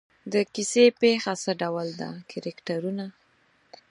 [0.33, 3.05] د کیسې پېښه څه ډول ده کرکټرونه.